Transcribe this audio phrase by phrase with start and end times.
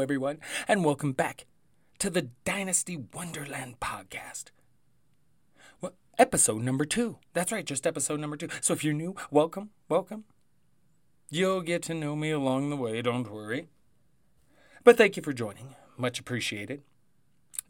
[0.00, 1.46] everyone, and welcome back
[1.98, 4.50] to the Dynasty Wonderland podcast.
[5.80, 7.18] Well, episode number two.
[7.32, 8.48] That's right, just episode number two.
[8.60, 10.24] So if you're new, welcome, welcome.
[11.30, 13.68] You'll get to know me along the way, don't worry.
[14.84, 15.74] But thank you for joining.
[15.96, 16.82] Much appreciated.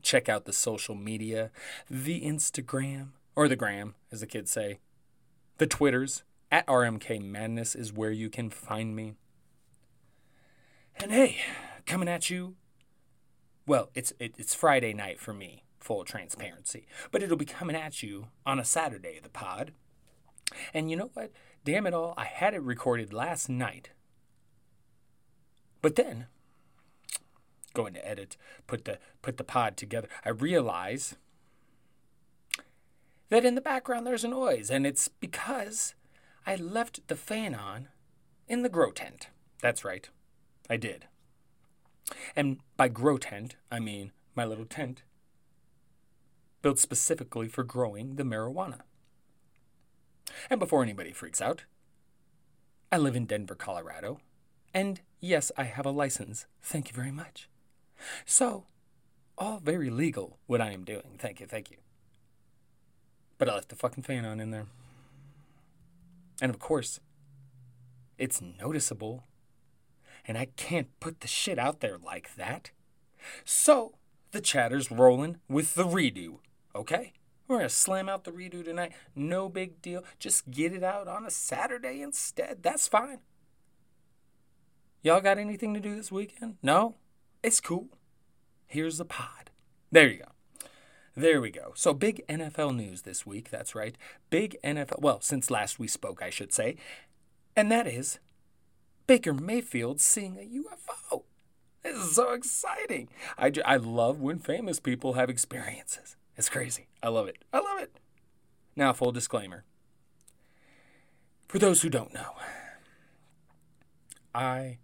[0.03, 1.51] Check out the social media,
[1.89, 4.81] the Instagram, or the gram, as the kids say,
[5.59, 6.23] the Twitters.
[6.51, 9.15] At RMK Madness is where you can find me.
[10.97, 11.39] And hey,
[11.95, 12.57] coming at you.
[13.69, 18.03] Well, it's it, it's Friday night for me, full transparency, but it'll be coming at
[18.03, 19.71] you on a Saturday, the pod.
[20.75, 21.31] And you know what?
[21.65, 23.91] Damn it all, I had it recorded last night.
[25.83, 26.27] But then,
[27.75, 31.15] going to edit, put the put the pod together, I realize
[33.29, 35.95] that in the background there's a noise, and it's because
[36.45, 37.87] I left the fan on
[38.49, 39.29] in the grow tent.
[39.63, 40.09] That's right.
[40.69, 41.07] I did.
[42.37, 45.03] And by grow tent, I mean my little tent
[46.63, 48.81] built specifically for growing the marijuana.
[50.49, 51.65] And before anybody freaks out,
[52.91, 54.19] I live in Denver, Colorado.
[54.73, 56.47] And yes, I have a license.
[56.63, 57.49] Thank you very much.
[58.25, 58.65] So,
[59.37, 61.17] all very legal what I am doing.
[61.19, 61.77] Thank you, thank you.
[63.37, 64.67] But I left the fucking fan on in there.
[66.41, 67.01] And of course,
[68.17, 69.25] it's noticeable
[70.27, 72.71] and I can't put the shit out there like that.
[73.45, 73.95] So,
[74.33, 76.39] the chatter's rolling with the redo,
[76.75, 77.13] okay?
[77.47, 78.93] We're gonna slam out the redo tonight.
[79.15, 80.05] No big deal.
[80.19, 82.63] Just get it out on a Saturday instead.
[82.63, 83.19] That's fine.
[85.03, 86.57] Y'all got anything to do this weekend?
[86.63, 86.97] No?
[87.43, 87.89] It's cool.
[88.67, 89.51] Here's the pod.
[89.93, 90.69] There you go.
[91.15, 91.73] There we go.
[91.77, 93.51] So, big NFL news this week.
[93.51, 93.97] That's right.
[94.31, 96.77] Big NFL, well, since last we spoke, I should say.
[97.55, 98.19] And that is
[99.07, 101.25] Baker Mayfield seeing a UFO.
[101.83, 103.09] This is so exciting.
[103.37, 106.17] I, I love when famous people have experiences.
[106.37, 106.89] It's crazy.
[107.03, 107.37] I love it.
[107.53, 107.99] I love it.
[108.75, 109.65] Now, full disclaimer.
[111.47, 112.33] For those who don't know,
[114.35, 114.79] I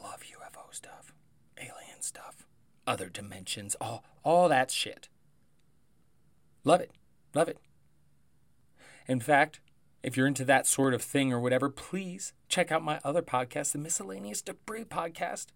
[0.00, 1.12] love UFO stuff,
[1.58, 2.46] alien stuff,
[2.86, 5.08] other dimensions, all, all that shit.
[6.62, 6.92] Love it.
[7.34, 7.58] Love it.
[9.08, 9.60] In fact,
[10.02, 13.72] if you're into that sort of thing or whatever, please check out my other podcast,
[13.72, 15.46] the Miscellaneous Debris Podcast,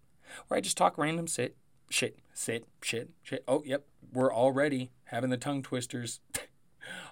[0.47, 1.55] where I just talk random shit,
[1.89, 3.43] shit, shit, shit, shit.
[3.47, 6.19] Oh, yep, we're already having the tongue twisters.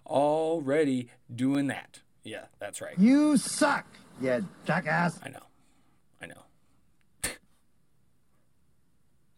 [0.06, 2.02] already doing that.
[2.24, 2.98] Yeah, that's right.
[2.98, 3.86] You suck,
[4.22, 5.20] you jackass.
[5.24, 5.44] I know.
[6.22, 6.44] I know.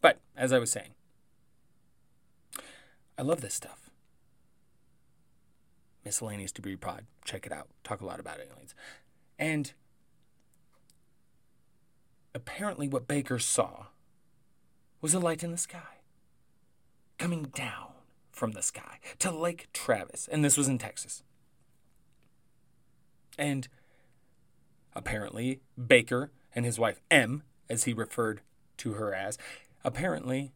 [0.00, 0.90] but as I was saying,
[3.18, 3.85] I love this stuff
[6.06, 7.04] miscellaneous debris pod.
[7.24, 7.66] Check it out.
[7.82, 8.76] Talk a lot about aliens.
[9.40, 9.72] And
[12.32, 13.86] apparently, what Baker saw
[15.00, 15.98] was a light in the sky
[17.18, 17.88] coming down
[18.30, 20.28] from the sky to Lake Travis.
[20.30, 21.24] And this was in Texas.
[23.36, 23.66] And
[24.94, 28.42] apparently, Baker and his wife, M, as he referred
[28.76, 29.38] to her as,
[29.84, 30.52] apparently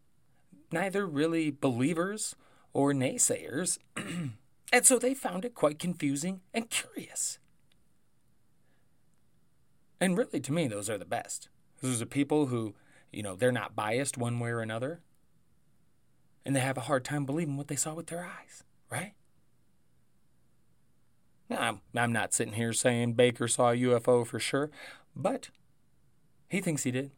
[0.70, 2.36] neither really believers
[2.72, 3.78] or naysayers.
[4.72, 7.38] And so they found it quite confusing and curious.
[10.00, 11.48] And really, to me, those are the best.
[11.82, 12.74] Those are people who,
[13.12, 15.00] you know, they're not biased one way or another.
[16.44, 19.12] And they have a hard time believing what they saw with their eyes, right?
[21.50, 24.70] Now, I'm, not sitting here saying Baker saw a UFO for sure,
[25.16, 25.50] but
[26.48, 27.10] he thinks he did.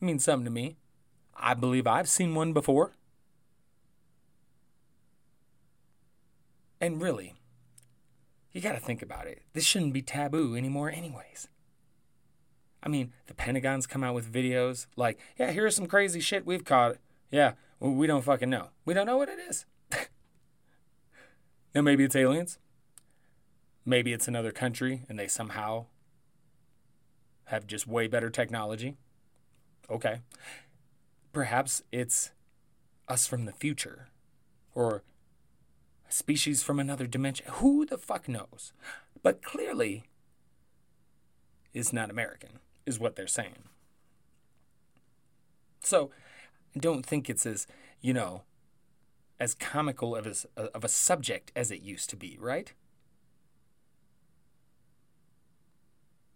[0.00, 0.76] It means something to me.
[1.36, 2.92] I believe I've seen one before.
[6.80, 7.34] And really,
[8.52, 9.42] you got to think about it.
[9.52, 11.48] This shouldn't be taboo anymore, anyways.
[12.82, 16.64] I mean, the Pentagon's come out with videos like, yeah, here's some crazy shit we've
[16.64, 16.96] caught.
[17.30, 18.68] Yeah, well, we don't fucking know.
[18.84, 19.66] We don't know what it is.
[21.74, 22.58] now, maybe it's aliens.
[23.84, 25.86] Maybe it's another country and they somehow
[27.46, 28.96] have just way better technology.
[29.90, 30.20] Okay.
[31.32, 32.30] Perhaps it's
[33.08, 34.08] us from the future
[34.74, 35.02] or
[36.08, 37.46] a species from another dimension.
[37.54, 38.72] Who the fuck knows?
[39.22, 40.04] But clearly,
[41.74, 43.68] is not American, is what they're saying.
[45.80, 46.10] So,
[46.74, 47.66] I don't think it's as,
[48.00, 48.42] you know,
[49.40, 52.72] as comical of a, uh, of a subject as it used to be, right?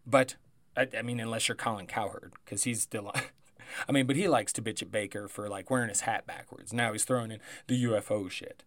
[0.07, 0.37] But,
[0.77, 3.13] I, I mean, unless you're Colin Cowherd, because he's still.
[3.89, 6.73] I mean, but he likes to bitch at Baker for like wearing his hat backwards.
[6.73, 8.65] Now he's throwing in the UFO shit.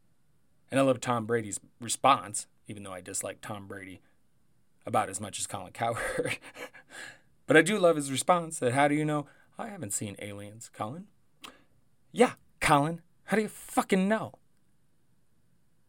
[0.72, 4.02] And I love Tom Brady's response, even though I dislike Tom Brady
[4.86, 6.38] about as much as Colin Cowherd.
[7.48, 9.28] But I do love his response that, how do you know?
[9.58, 11.06] Oh, I haven't seen aliens, Colin.
[12.12, 14.34] Yeah, Colin, how do you fucking know?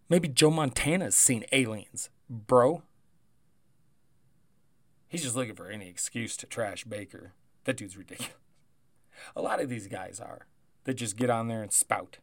[0.08, 2.82] Maybe Joe Montana's seen aliens, bro.
[5.08, 7.32] He's just looking for any excuse to trash Baker.
[7.64, 8.34] That dude's ridiculous.
[9.36, 10.46] A lot of these guys are.
[10.84, 12.18] That just get on there and spout.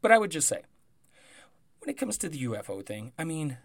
[0.00, 0.62] But I would just say,
[1.80, 3.58] when it comes to the UFO thing, I mean,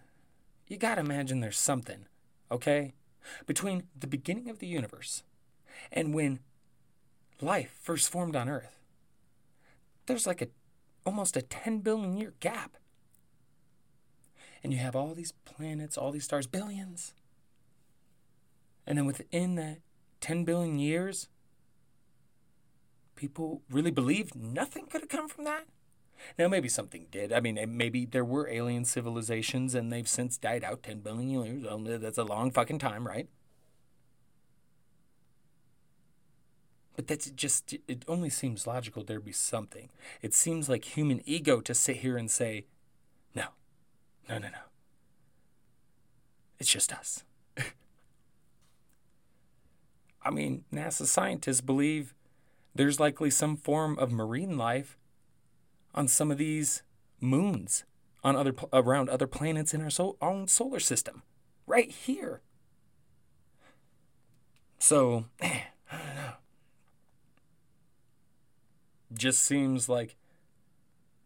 [0.67, 2.05] you gotta imagine there's something,
[2.51, 2.93] okay?
[3.45, 5.23] Between the beginning of the universe
[5.91, 6.39] and when
[7.41, 8.79] life first formed on Earth,
[10.05, 10.47] there's like a
[11.05, 12.77] almost a 10 billion year gap.
[14.63, 17.13] And you have all these planets, all these stars, billions.
[18.87, 19.79] And then within that
[20.21, 21.27] 10 billion years,
[23.15, 25.65] people really believed nothing could have come from that.
[26.37, 27.31] Now, maybe something did.
[27.31, 32.01] I mean, maybe there were alien civilizations and they've since died out 10 billion years.
[32.01, 33.27] That's a long fucking time, right?
[36.95, 39.89] But that's just, it only seems logical there be something.
[40.21, 42.65] It seems like human ego to sit here and say,
[43.33, 43.47] no,
[44.29, 44.59] no, no, no.
[46.57, 47.25] It's just us.
[50.23, 52.13] I mean, NASA scientists believe
[52.73, 54.97] there's likely some form of marine life
[55.95, 56.83] on some of these
[57.19, 57.83] moons
[58.23, 61.23] on other around other planets in our so, own solar system
[61.65, 62.41] right here.
[64.77, 66.33] So, I don't know
[69.17, 70.15] just seems like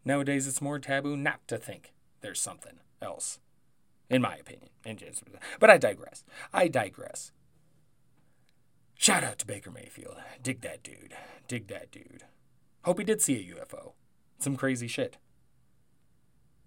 [0.04, 3.38] nowadays it's more taboo not to think there's something else,
[4.08, 4.70] in my opinion.
[5.58, 6.24] But I digress.
[6.52, 7.32] I digress.
[8.96, 10.16] Shout out to Baker Mayfield.
[10.42, 11.14] Dig that dude.
[11.48, 12.24] Dig that dude.
[12.84, 13.92] Hope he did see a UFO.
[14.40, 15.18] Some crazy shit.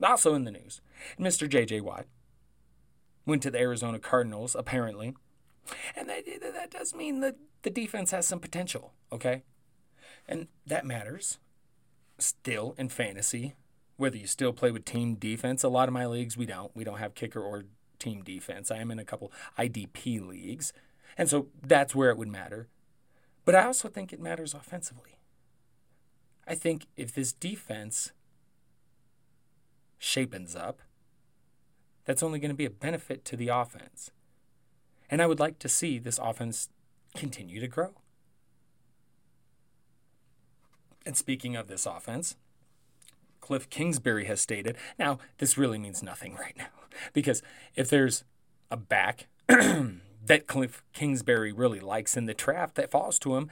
[0.02, 0.82] Also in the news,
[1.20, 1.50] Mr.
[1.50, 1.82] J.J.
[1.82, 2.06] Watt
[3.26, 5.16] went to the Arizona Cardinals, apparently.
[5.96, 9.44] And that, that does mean that the defense has some potential, okay?
[10.28, 11.40] And that matters
[12.20, 13.56] still in fantasy,
[13.98, 15.64] whether you still play with team defense.
[15.64, 16.76] A lot of my leagues, we don't.
[16.76, 17.64] We don't have kicker or
[17.98, 18.72] team defense.
[18.72, 20.74] I am in a couple IDP leagues.
[21.18, 22.68] And so that's where it would matter.
[23.46, 25.20] But I also think it matters offensively.
[26.48, 28.12] I think if this defense
[29.98, 30.82] shapens up,
[32.06, 34.12] that's only going to be a benefit to the offense.
[35.10, 36.70] And I would like to see this offense
[37.16, 37.92] continue to grow.
[41.06, 42.36] And speaking of this offense,
[43.42, 46.70] Cliff Kingsbury has stated, now this really means nothing right now,
[47.14, 47.42] because
[47.76, 48.24] if there's
[48.72, 53.50] a back that Cliff Kingsbury really likes in the draft that falls to him,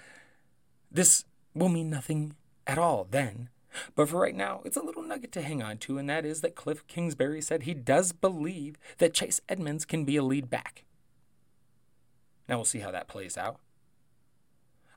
[0.89, 2.35] this will mean nothing
[2.67, 3.49] at all then.
[3.95, 6.41] But for right now, it's a little nugget to hang on to, and that is
[6.41, 10.83] that Cliff Kingsbury said he does believe that Chase Edmonds can be a lead back.
[12.49, 13.59] Now we'll see how that plays out.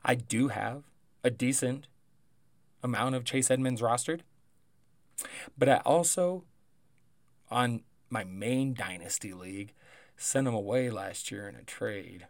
[0.03, 0.83] I do have
[1.23, 1.87] a decent
[2.83, 4.21] amount of Chase Edmonds rostered.
[5.57, 6.43] But I also,
[7.49, 9.73] on my main dynasty league,
[10.17, 12.27] sent him away last year in a trade.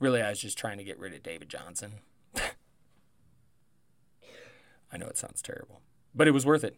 [0.00, 2.00] Really, I was just trying to get rid of David Johnson.
[4.92, 5.82] I know it sounds terrible,
[6.14, 6.76] but it was worth it.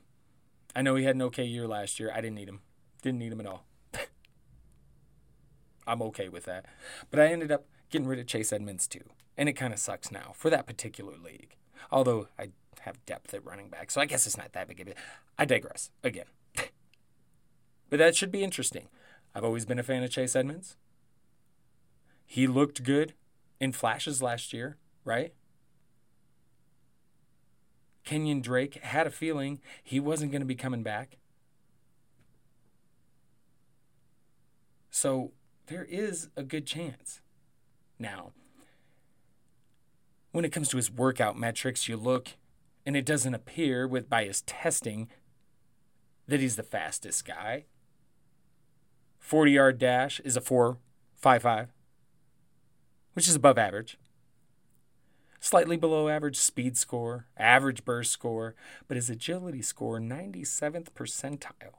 [0.75, 2.11] I know he had an okay year last year.
[2.12, 2.61] I didn't need him.
[3.02, 3.67] Didn't need him at all.
[5.87, 6.67] I'm okay with that.
[7.11, 9.05] But I ended up getting rid of Chase Edmonds too.
[9.37, 11.57] And it kind of sucks now for that particular league.
[11.90, 12.50] Although I
[12.81, 14.95] have depth at running back, so I guess it's not that big of a.
[15.38, 16.26] I digress again.
[17.90, 18.88] but that should be interesting.
[19.35, 20.76] I've always been a fan of Chase Edmonds.
[22.26, 23.14] He looked good
[23.59, 25.33] in flashes last year, right?
[28.11, 31.19] Kenyon Drake had a feeling he wasn't going to be coming back.
[34.90, 35.31] So
[35.69, 37.21] there is a good chance.
[38.00, 38.33] Now,
[40.33, 42.31] when it comes to his workout metrics, you look
[42.85, 45.07] and it doesn't appear with by his testing
[46.26, 47.67] that he's the fastest guy.
[49.21, 51.69] 40 yard dash is a 4.55,
[53.12, 54.00] which is above average.
[55.40, 58.54] Slightly below average speed score, average burst score,
[58.87, 61.78] but his agility score 97th percentile.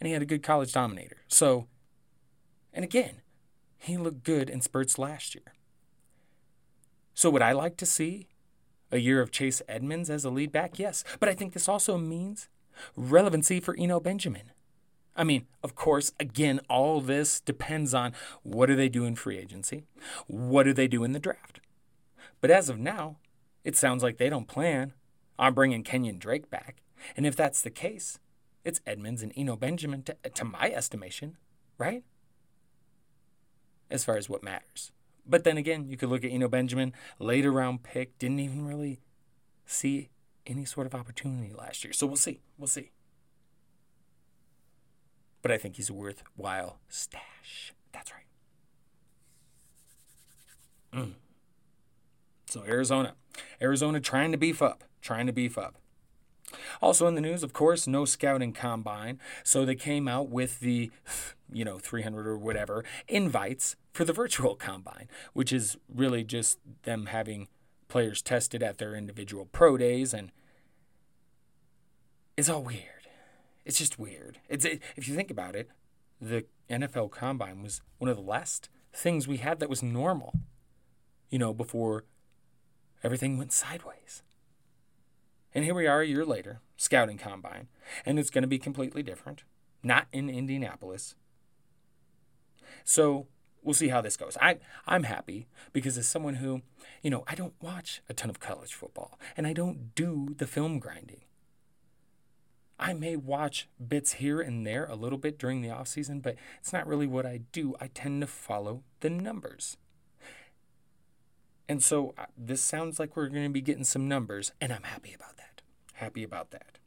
[0.00, 1.18] And he had a good college dominator.
[1.28, 1.68] So,
[2.72, 3.22] and again,
[3.78, 5.54] he looked good in spurts last year.
[7.14, 8.28] So, would I like to see
[8.90, 10.78] a year of Chase Edmonds as a lead back?
[10.78, 11.04] Yes.
[11.20, 12.48] But I think this also means
[12.96, 14.50] relevancy for Eno Benjamin.
[15.16, 18.12] I mean, of course, again, all this depends on
[18.42, 19.84] what do they do in free agency?
[20.26, 21.60] What do they do in the draft?
[22.40, 23.16] But as of now,
[23.64, 24.94] it sounds like they don't plan
[25.38, 26.82] on bringing Kenyon Drake back.
[27.16, 28.18] And if that's the case,
[28.64, 31.36] It's Edmonds and Eno Benjamin, to, to my estimation,
[31.78, 32.04] right?
[33.90, 34.92] As far as what matters.
[35.26, 39.00] But then again, you could look at Eno Benjamin, later round pick, didn't even really
[39.64, 40.10] see
[40.46, 41.92] any sort of opportunity last year.
[41.92, 42.40] So we'll see.
[42.58, 42.90] We'll see.
[45.42, 47.72] But I think he's a worthwhile stash.
[47.92, 48.24] That's right.
[51.02, 51.12] Mm.
[52.46, 53.14] So Arizona.
[53.62, 54.84] Arizona trying to beef up.
[55.00, 55.76] Trying to beef up.
[56.82, 59.18] Also in the news, of course, no scouting combine.
[59.44, 60.90] So they came out with the,
[61.52, 67.06] you know, 300 or whatever invites for the virtual combine, which is really just them
[67.06, 67.48] having
[67.88, 70.30] players tested at their individual pro days and
[72.36, 72.99] it's all weird.
[73.64, 74.38] It's just weird.
[74.48, 75.70] It's it, if you think about it,
[76.20, 80.34] the NFL combine was one of the last things we had that was normal.
[81.30, 82.04] You know, before
[83.02, 84.22] everything went sideways.
[85.54, 87.68] And here we are a year later, scouting combine,
[88.06, 89.42] and it's going to be completely different.
[89.82, 91.16] Not in Indianapolis.
[92.84, 93.26] So
[93.62, 94.36] we'll see how this goes.
[94.40, 96.62] I I'm happy because as someone who,
[97.02, 100.46] you know, I don't watch a ton of college football and I don't do the
[100.46, 101.22] film grinding.
[102.80, 106.36] I may watch bits here and there a little bit during the off season, but
[106.58, 107.76] it's not really what I do.
[107.80, 109.76] I tend to follow the numbers.
[111.68, 114.82] And so uh, this sounds like we're going to be getting some numbers, and I'm
[114.82, 115.60] happy about that.
[115.92, 116.78] Happy about that.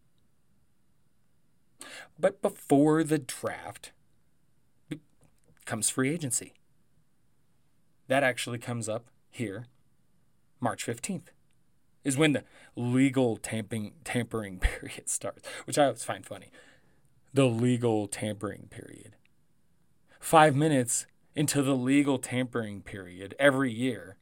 [2.19, 3.91] But before the draft
[5.65, 6.53] comes free agency.
[8.07, 9.67] That actually comes up here
[10.59, 11.29] March 15th
[12.03, 12.43] is when the
[12.75, 16.51] legal tampering tampering period starts, which I always find funny.
[17.33, 19.15] The legal tampering period.
[20.19, 21.05] 5 minutes
[21.35, 24.17] into the legal tampering period every year,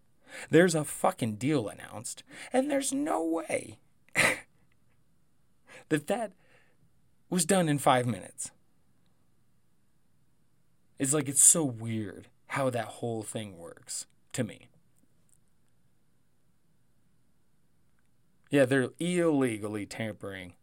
[0.49, 2.23] there's a fucking deal announced,
[2.53, 3.79] and there's no way
[5.89, 6.31] that that
[7.29, 8.51] was done in 5 minutes.
[10.97, 14.67] It's like it's so weird how that whole thing works to me.
[18.51, 20.53] Yeah, they're illegally tampering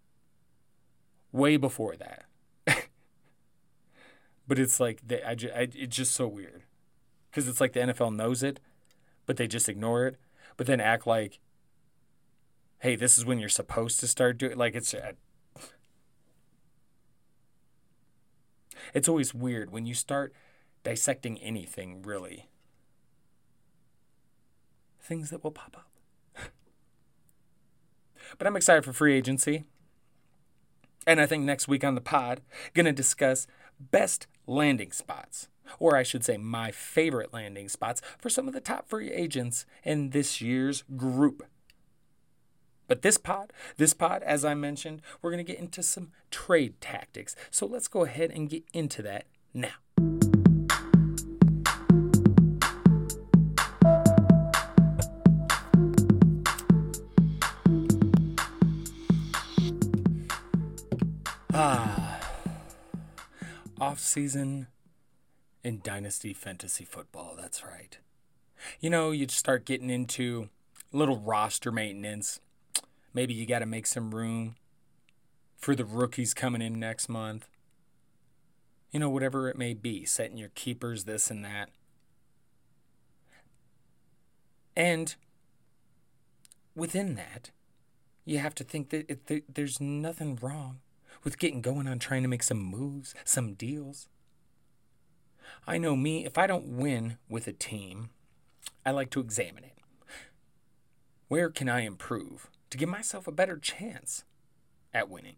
[1.32, 2.26] way before that.
[4.46, 6.64] but it's like they, I, I, it's just so weird
[7.30, 8.60] because it's like the NFL knows it,
[9.24, 10.16] but they just ignore it,
[10.58, 11.40] but then act like,
[12.80, 14.58] hey, this is when you're supposed to start doing.
[14.58, 15.12] Like it's, uh,
[18.92, 20.34] it's always weird when you start
[20.84, 22.50] dissecting anything really.
[25.00, 25.97] Things that will pop up.
[28.36, 29.64] But I'm excited for free agency.
[31.06, 32.42] And I think next week on the pod,
[32.84, 33.46] to discuss
[33.80, 38.60] best landing spots, or I should say, my favorite landing spots for some of the
[38.60, 41.46] top free agents in this year's group.
[42.88, 47.36] But this pod, this pod, as I mentioned, we're to get into some trade tactics.
[47.50, 49.68] So let's go ahead and get into that now.
[63.80, 64.66] Off season
[65.62, 67.98] in Dynasty Fantasy Football, that's right.
[68.80, 70.48] You know, you start getting into
[70.92, 72.40] little roster maintenance.
[73.14, 74.56] Maybe you got to make some room
[75.56, 77.48] for the rookies coming in next month.
[78.90, 81.68] You know, whatever it may be, setting your keepers, this and that.
[84.76, 85.14] And
[86.74, 87.50] within that,
[88.24, 90.78] you have to think that there's nothing wrong
[91.24, 94.08] with getting going on trying to make some moves, some deals.
[95.66, 98.10] I know me, if I don't win with a team,
[98.84, 99.78] I like to examine it.
[101.28, 104.24] Where can I improve to give myself a better chance
[104.94, 105.36] at winning?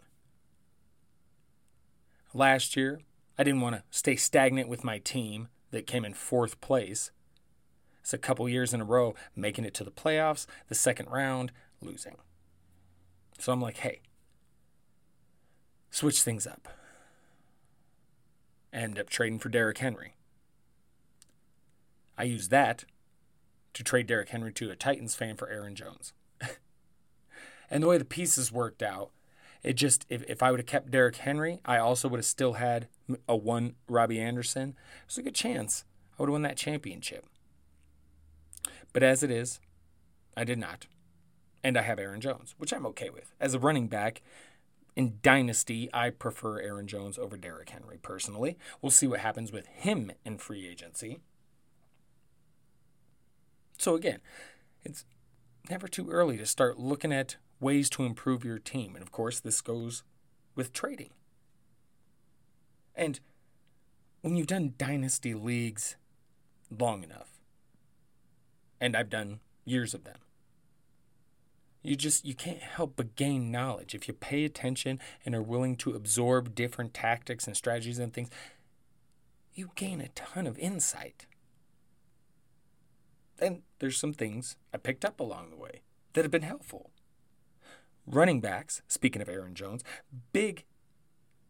[2.32, 3.00] Last year,
[3.37, 7.10] I didn't want to stay stagnant with my team that came in fourth place.
[8.02, 11.50] It's a couple years in a row making it to the playoffs, the second round,
[11.80, 12.16] losing.
[13.38, 14.02] So I'm like, hey,
[15.90, 16.68] switch things up.
[18.73, 20.14] End up trading for Derrick Henry.
[22.16, 22.85] I use that
[23.75, 26.12] to trade Derrick Henry to a Titans fan for Aaron Jones.
[27.70, 29.11] and the way the pieces worked out,
[29.62, 32.54] it just if, if I would have kept Derrick Henry, I also would have still
[32.54, 32.88] had
[33.28, 34.75] a one Robbie Anderson.
[35.06, 35.85] There's a good chance
[36.18, 37.26] I would have won that championship.
[38.92, 39.61] But as it is,
[40.37, 40.87] I did not.
[41.62, 43.32] And I have Aaron Jones, which I'm okay with.
[43.38, 44.23] As a running back,
[44.97, 48.56] in Dynasty, I prefer Aaron Jones over Derrick Henry personally.
[48.80, 51.20] We'll see what happens with him in free agency.
[53.78, 54.20] So, again,
[54.85, 55.04] it's
[55.70, 58.94] never too early to start looking at ways to improve your team.
[58.94, 60.02] And of course, this goes
[60.54, 61.11] with trading.
[62.94, 63.20] And
[64.20, 65.97] when you've done dynasty leagues
[66.70, 67.40] long enough,
[68.80, 70.18] and I've done years of them,
[71.82, 73.94] you just you can't help but gain knowledge.
[73.94, 78.30] If you pay attention and are willing to absorb different tactics and strategies and things
[79.54, 81.26] you gain a ton of insight.
[83.40, 85.80] And there's some things i picked up along the way
[86.12, 86.90] that have been helpful.
[88.06, 89.82] Running backs speaking of aaron jones
[90.32, 90.64] big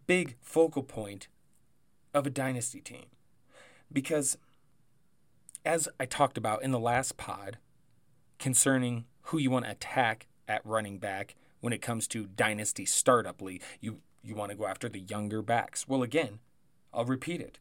[0.07, 1.29] big focal point
[2.15, 3.07] of a dynasty team.
[3.93, 4.39] Because
[5.65, 7.59] as i talked about in the last pod
[8.39, 13.41] concerning who you want to attack at running back when it comes to dynasty startup
[13.41, 13.63] league.
[13.81, 15.89] You you want to go after the younger backs.
[15.89, 16.41] Well, again,
[16.93, 17.59] I'll repeat it.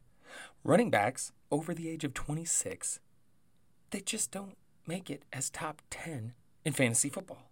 [0.64, 3.00] Running backs over the age of 26,
[3.92, 6.34] they just don't make it as top 10
[6.66, 7.50] in fantasy football.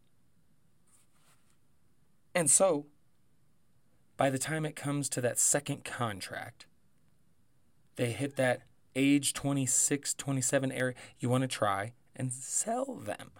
[2.35, 2.87] And so,
[4.17, 6.65] by the time it comes to that second contract,
[7.95, 8.63] they hit that
[8.95, 13.31] age 26, 27 area, you want to try and sell them.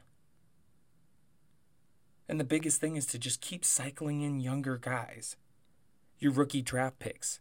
[2.30, 5.38] And the biggest thing is to just keep cycling in younger guys.
[6.20, 7.40] Your rookie draft picks.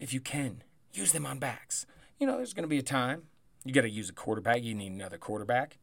[0.00, 1.86] If you can, use them on backs.
[2.18, 3.24] You know, there's going to be a time
[3.66, 5.78] you got to use a quarterback, you need another quarterback.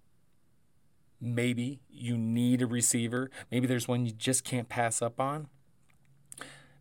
[1.19, 3.29] Maybe you need a receiver.
[3.51, 5.47] Maybe there's one you just can't pass up on.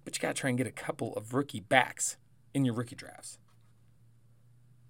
[0.05, 2.17] But you got to try and get a couple of rookie backs
[2.55, 3.39] in your rookie drafts.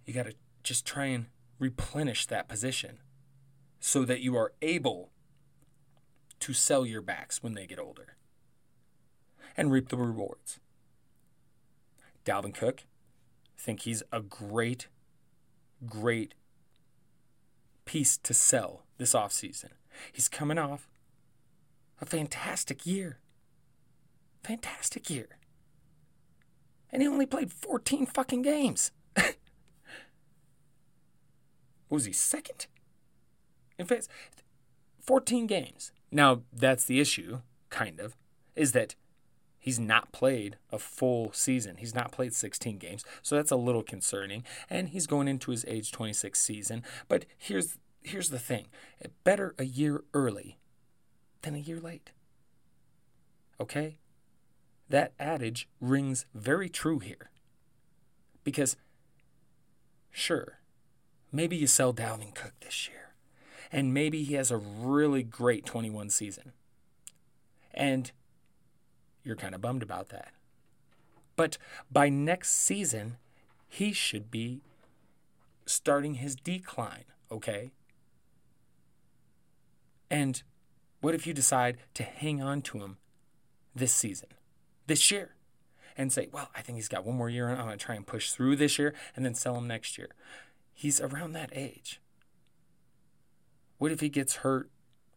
[0.05, 1.27] You got to just try and
[1.59, 2.99] replenish that position
[3.81, 5.13] so that you are able
[6.43, 8.17] to sell your backs when they get older
[9.57, 10.59] and reap the rewards.
[12.25, 12.83] Dalvin Cook,
[13.57, 14.89] I think he's a great,
[15.87, 16.35] great
[17.85, 19.71] piece to sell this offseason.
[20.13, 20.89] He's coming off
[22.01, 23.21] a fantastic year.
[24.43, 25.39] Fantastic year.
[26.91, 28.91] And he only played 14 fucking games.
[31.89, 32.67] was he second?
[33.79, 34.09] In fact,
[35.01, 35.93] 14 games.
[36.15, 38.15] Now, that's the issue, kind of,
[38.55, 38.95] is that
[39.59, 41.79] he's not played a full season.
[41.79, 43.03] He's not played 16 games.
[43.23, 44.45] So that's a little concerning.
[44.69, 46.85] And he's going into his age 26 season.
[47.09, 48.67] But here's here's the thing.
[49.03, 50.59] Eh, better a year early
[51.41, 52.13] than a year late.
[53.59, 53.97] Okay?
[54.91, 57.31] That adage rings very true here.
[58.45, 58.77] Because
[60.11, 60.59] sure,
[61.31, 63.02] maybe you sell Dalvin Cook this year
[63.73, 66.53] and maybe he has a really great 21 season.
[67.73, 68.13] And
[69.25, 70.33] you're kind of bummed about that.
[71.35, 71.57] But
[71.91, 73.17] by next season,
[73.67, 74.61] he should be
[75.65, 77.73] starting his decline, okay?
[80.11, 80.43] And
[81.01, 82.99] what if you decide to hang on to him
[83.75, 84.29] this season,
[84.87, 85.35] this year,
[85.97, 87.95] and say, well, I think he's got one more year, and I'm going to try
[87.95, 90.11] and push through this year and then sell him next year?
[90.75, 92.02] He's around that age.
[93.83, 94.71] What if he gets hurt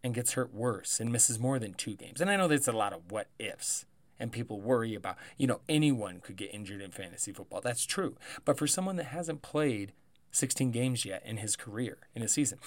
[0.03, 2.19] and gets hurt worse and misses more than two games?
[2.19, 3.85] And I know there's a lot of what ifs
[4.19, 7.61] and people worry about, you know, anyone could get injured in fantasy football.
[7.61, 8.15] That's true.
[8.43, 9.93] But for someone that hasn't played
[10.31, 12.57] 16 games yet in his career, in his season,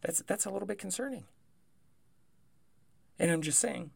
[0.00, 1.22] that's that's a little bit concerning.
[3.20, 3.92] And I'm just saying,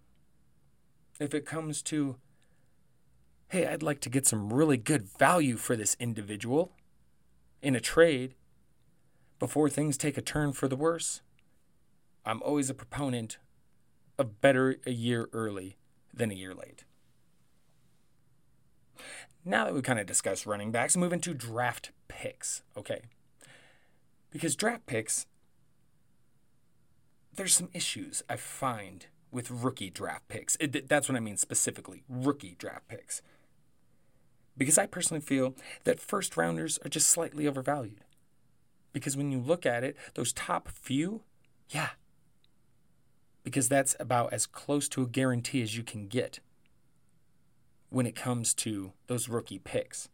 [1.19, 2.19] if it comes to,
[3.49, 6.71] hey, I'd like to get some really good value for this individual
[7.61, 8.37] in a trade
[9.41, 11.21] before things take a turn for the worse,
[12.29, 13.39] I'm always a proponent
[14.19, 15.79] of better a year early
[16.13, 16.85] than a year late.
[19.47, 23.01] Now that we kind of discussed running backs, move into draft picks, okay?
[24.31, 25.25] Because draft picks,
[27.35, 30.55] there's some issues I find with rookie draft picks.
[30.61, 33.23] It, that's what I mean specifically rookie draft picks.
[34.55, 38.05] Because I personally feel that first rounders are just slightly overvalued.
[38.93, 41.23] Because when you look at it, those top few,
[41.71, 41.91] yeah,
[43.49, 46.41] because that's about as close to a guarantee as you can get
[47.89, 50.11] when it comes to those rookie picks.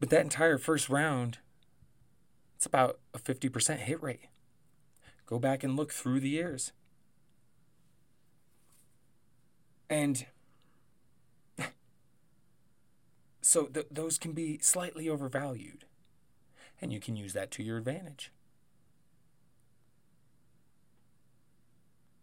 [0.00, 1.40] But that entire first round,
[2.56, 4.28] it's about a 50% hit rate.
[5.26, 6.72] Go back and look through the years.
[9.90, 10.24] And
[13.42, 15.84] so th- those can be slightly overvalued.
[16.80, 18.32] And you can use that to your advantage.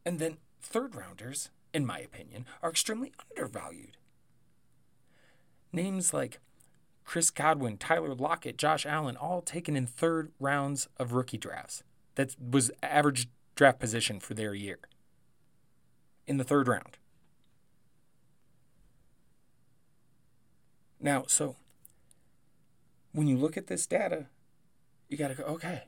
[0.06, 3.98] And then third rounders, in my opinion, are extremely undervalued.
[5.74, 6.40] Names like
[7.04, 11.84] Chris Godwin, Tyler Lockett, Josh Allen, all taken in third rounds of rookie drafts.
[12.16, 14.80] That was average draft position for their year.
[16.28, 16.98] In the third round.
[21.00, 21.56] Now, so
[23.12, 24.28] when you look at this data,
[25.08, 25.84] you got to go, okay.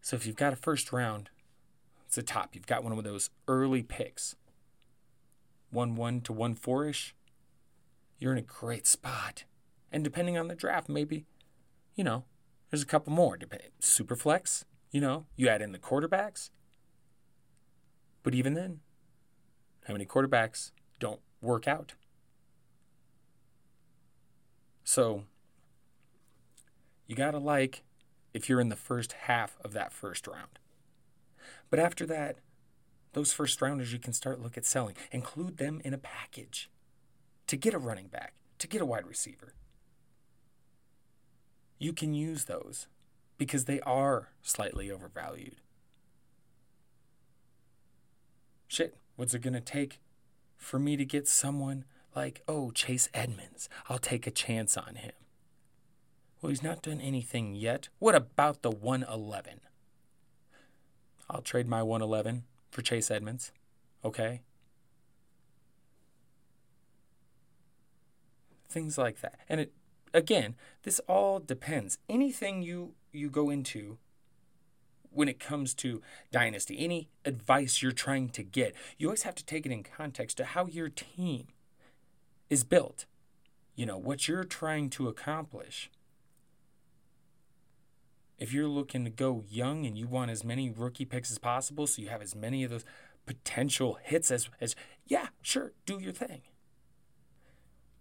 [0.00, 1.30] So if you've got a first round,
[2.08, 2.54] it's the top.
[2.54, 4.34] You've got one of those early picks,
[5.70, 7.14] 1 1 to 1 4 ish.
[8.18, 9.44] You're in a great spot.
[9.92, 11.26] And depending on the draft, maybe,
[11.94, 12.24] you know,
[12.70, 13.38] there's a couple more.
[13.78, 16.48] Super flex, you know, you add in the quarterbacks.
[18.22, 18.80] But even then,
[19.84, 21.92] how many quarterbacks don't work out?
[24.82, 25.24] So
[27.06, 27.82] you got to like
[28.32, 30.58] if you're in the first half of that first round.
[31.70, 32.36] But after that,
[33.12, 34.94] those first rounders you can start look at selling.
[35.10, 36.70] Include them in a package
[37.46, 39.54] to get a running back, to get a wide receiver.
[41.78, 42.86] You can use those
[43.38, 45.60] because they are slightly overvalued.
[48.66, 50.00] Shit, what's it to take
[50.56, 51.84] for me to get someone
[52.14, 53.68] like, oh, Chase Edmonds?
[53.88, 55.12] I'll take a chance on him.
[56.40, 57.88] Well, he's not done anything yet.
[57.98, 59.60] What about the 111?
[61.30, 63.52] I'll trade my 111 for Chase Edmonds.
[64.04, 64.42] Okay?
[68.68, 69.38] Things like that.
[69.48, 69.72] And it
[70.12, 71.98] again, this all depends.
[72.08, 73.98] Anything you you go into
[75.10, 79.44] when it comes to dynasty, any advice you're trying to get, you always have to
[79.44, 81.48] take it in context to how your team
[82.50, 83.06] is built.
[83.74, 85.90] You know, what you're trying to accomplish.
[88.38, 91.86] If you're looking to go young and you want as many rookie picks as possible
[91.86, 92.84] so you have as many of those
[93.26, 94.74] potential hits as as
[95.06, 96.42] yeah, sure, do your thing.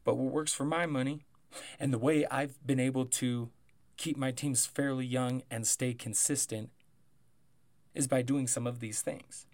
[0.04, 1.26] But what works for my money
[1.80, 3.50] and the way I've been able to
[3.98, 6.70] keep my teams fairly young and stay consistent
[7.94, 9.48] is by doing some of these things.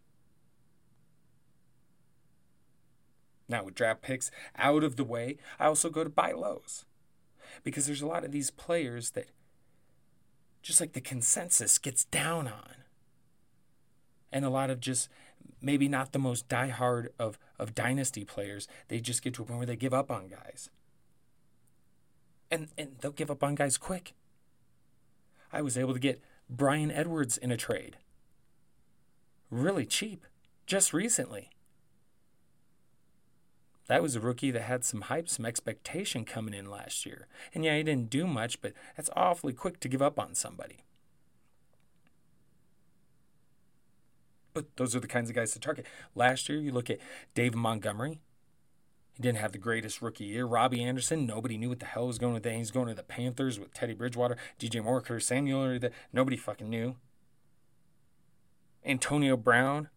[3.48, 6.86] Now, with draft picks out of the way, I also go to buy lows
[7.64, 9.28] because there's a lot of these players that
[10.64, 12.76] just like the consensus gets down on.
[14.32, 15.10] And a lot of just
[15.62, 19.60] maybe not the most diehard of, of dynasty players, they just get to a point
[19.60, 20.70] where they give up on guys.
[22.50, 24.14] And, and they'll give up on guys quick.
[25.52, 27.98] I was able to get Bryan Edwards in a trade
[29.54, 30.26] really cheap
[30.66, 31.50] just recently.
[33.88, 37.28] That was a rookie that had some hype, some expectation coming in last year.
[37.54, 40.86] And yeah, he didn't do much, but that's awfully quick to give up on somebody.
[44.54, 45.86] But those are the kinds of guys to target.
[46.16, 47.00] Last year, you look at
[47.34, 48.20] Dave Montgomery.
[49.16, 50.46] He didn't have the greatest rookie year.
[50.46, 52.54] Robbie Anderson, nobody knew what the hell was going with that.
[52.54, 56.70] He's going to the Panthers with Teddy Bridgewater, DJ Moore, Curtis Samuel, that nobody fucking
[56.70, 56.96] knew.
[58.86, 59.90] Antonio Brown,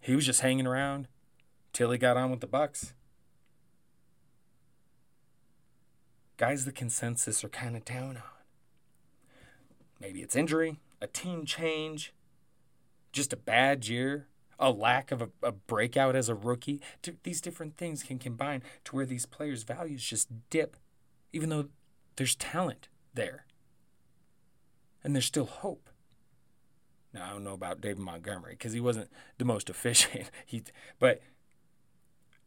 [0.00, 1.08] he was just hanging around
[1.72, 2.92] till he got on with the Bucs.
[6.36, 8.22] Guys, the consensus are kind of down on.
[10.00, 12.12] Maybe it's injury, a team change,
[13.12, 14.26] just a bad year,
[14.58, 16.80] a lack of a, a breakout as a rookie.
[17.22, 20.76] These different things can combine to where these players' values just dip,
[21.32, 21.68] even though
[22.16, 23.46] there's talent there.
[25.02, 25.88] And there's still hope.
[27.12, 30.30] Now I don't know about David Montgomery because he wasn't the most efficient.
[30.44, 30.64] he,
[30.98, 31.22] but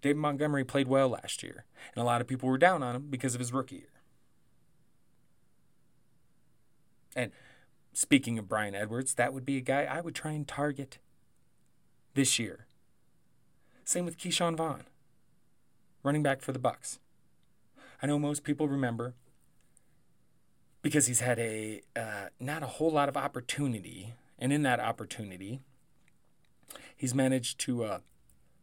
[0.02, 3.08] David Montgomery played well last year, and a lot of people were down on him
[3.10, 4.02] because of his rookie year.
[7.16, 7.32] And
[7.94, 11.00] speaking of Bryan Edwards, that would be a guy I would try and target
[12.14, 12.68] this year.
[13.84, 14.84] Same with Ke'Shawn Vaughn,
[16.04, 17.00] running back for the Bucs.
[18.02, 19.16] I know most people remember
[20.84, 25.62] because he's had a uh, not a whole lot of opportunity, and in that opportunity,
[26.96, 28.00] he's managed to uh,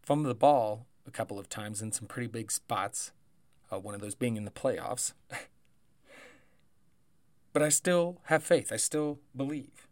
[0.03, 3.12] fumble the ball a couple of times in some pretty big spots,
[3.73, 5.12] uh, one of those being in the playoffs.
[7.53, 8.73] but I still have faith.
[8.73, 9.87] I still believe.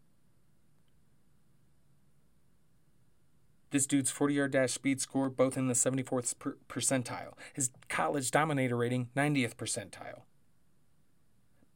[3.71, 7.33] This dude's 40 yard dash speed score, both in the 74th per- percentile.
[7.55, 10.23] His college dominator rating, 90th percentile.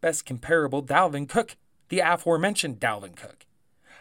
[0.02, 1.56] Best comparable, Dalvin Cook,
[1.88, 3.46] the aforementioned Dalvin Cook.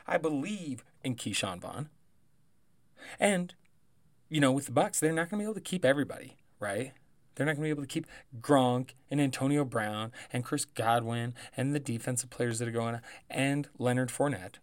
[0.06, 1.88] I believe in Ke'Shawn Vaughn.
[3.18, 3.54] And
[4.30, 6.94] you know, with the Bucs, they're not going to be able to keep everybody, right?
[7.36, 8.08] They're not going to be able to keep
[8.40, 13.68] Gronk and Antonio Brown and Chris Godwin and the defensive players that are going and
[13.78, 14.56] Leonard Fournette.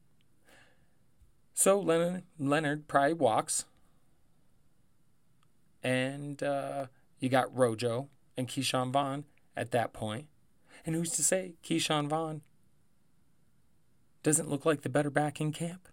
[1.54, 3.66] So Leonard, Leonard probably walks.
[5.82, 6.86] And uh,
[7.18, 9.24] you got Rojo and Ke'Shawn Vaughn
[9.56, 10.26] at that point.
[10.86, 12.40] And who's to say Ke'Shawn Vaughn
[14.22, 15.88] doesn't look like the better back in camp?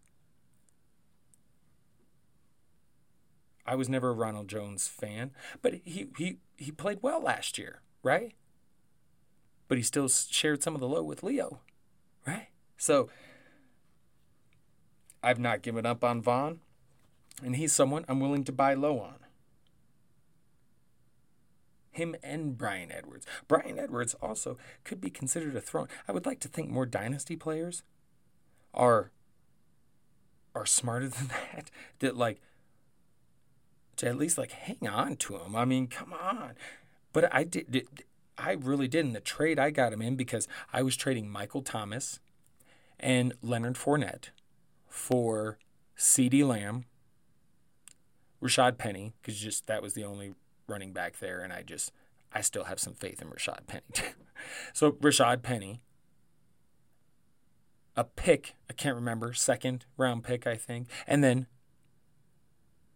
[3.69, 5.29] I was never a Ronald Jones fan,
[5.61, 8.33] but he he he played well last year, right?
[9.67, 11.59] But he still shared some of the low with Leo,
[12.25, 12.47] right?
[12.77, 13.09] So
[15.21, 16.61] I've not given up on Vaughn,
[17.43, 19.17] and he's someone I'm willing to buy low on.
[21.91, 23.27] Him and Bryan Edwards.
[23.47, 25.89] Bryan Edwards also could be considered a throne.
[26.07, 27.83] I would like to think more dynasty players
[28.73, 29.11] are
[30.55, 31.69] are smarter than that.
[31.99, 32.41] That like
[33.99, 35.55] to at least like hang on to him.
[35.55, 36.53] I mean, come on.
[37.11, 37.87] But I did, did
[38.37, 41.61] I really did in the trade I got him in because I was trading Michael
[41.61, 42.19] Thomas
[42.99, 44.29] and Leonard Fournette
[44.87, 45.57] for
[45.97, 46.85] CeeDee Lamb,
[48.41, 50.33] Rashad Penny, because just that was the only
[50.67, 51.91] running back there, and I just
[52.33, 53.83] I still have some faith in Rashad Penny.
[54.73, 55.81] so Rashad Penny,
[57.97, 61.47] a pick, I can't remember, second round pick, I think, and then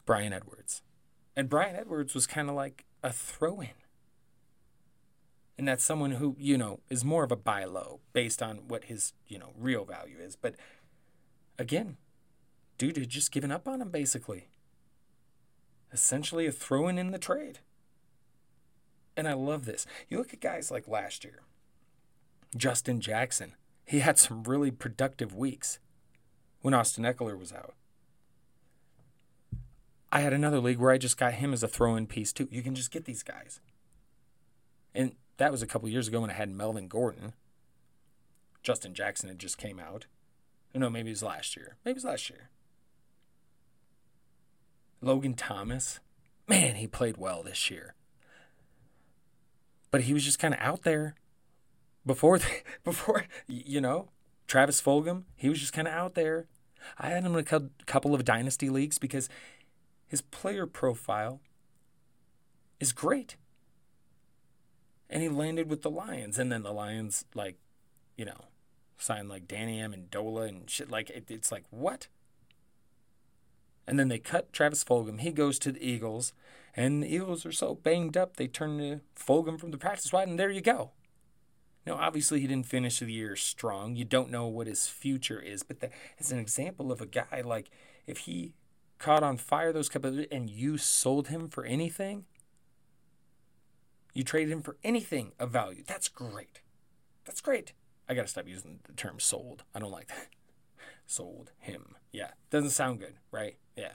[0.05, 0.81] Bryan Edwards.
[1.35, 3.69] And Bryan Edwards was kind of like a throw in.
[5.57, 8.85] And that's someone who, you know, is more of a buy low based on what
[8.85, 10.35] his, you know, real value is.
[10.35, 10.55] But
[11.59, 11.97] again,
[12.77, 14.49] dude had just given up on him basically.
[15.91, 17.59] Essentially a throw in in the trade.
[19.15, 19.85] And I love this.
[20.09, 21.43] You look at guys like last year,
[22.57, 23.53] Justin Jackson.
[23.85, 25.79] He had some really productive weeks
[26.61, 27.75] when Austin Ekeler was out.
[30.13, 32.47] I had another league where I just got him as a throw in piece too.
[32.51, 33.59] You can just get these guys.
[34.93, 37.33] And that was a couple years ago when I had Melvin Gordon.
[38.61, 40.05] Justin Jackson had just came out.
[40.75, 41.77] Oh, no, maybe it was last year.
[41.83, 42.51] Maybe it was last year.
[45.01, 45.99] Logan Thomas.
[46.47, 47.95] Man, he played well this year.
[49.89, 51.15] But he was just kind of out there
[52.05, 52.47] before the,
[52.83, 54.09] before you know,
[54.45, 56.45] Travis Fulgham, he was just kind of out there.
[56.99, 59.27] I had him in a couple of dynasty leagues because
[60.13, 61.41] his player profile
[62.79, 63.35] is great.
[65.09, 66.37] And he landed with the Lions.
[66.37, 67.57] And then the Lions, like,
[68.15, 68.45] you know,
[68.95, 70.91] signed like Danny Amendola and Dola and shit.
[70.91, 72.09] Like, it, it's like, what?
[73.87, 75.19] And then they cut Travis Fulgham.
[75.19, 76.31] He goes to the Eagles.
[76.75, 80.27] And the Eagles are so banged up, they turn to Fulgham from the practice squad.
[80.27, 80.91] And there you go.
[81.87, 83.95] Now, obviously, he didn't finish the year strong.
[83.95, 85.63] You don't know what his future is.
[85.63, 87.71] But that is an example of a guy, like,
[88.05, 88.53] if he
[89.03, 92.23] caught on fire those couple of, and you sold him for anything,
[94.13, 95.83] you traded him for anything of value.
[95.85, 96.61] That's great.
[97.25, 97.73] That's great.
[98.07, 99.63] I got to stop using the term sold.
[99.75, 100.27] I don't like that.
[101.05, 101.95] sold him.
[102.13, 102.31] Yeah.
[102.49, 103.57] Doesn't sound good, right?
[103.75, 103.93] Yeah.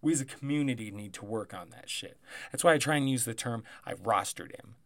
[0.00, 2.18] We as a community need to work on that shit.
[2.52, 4.76] That's why I try and use the term I rostered him.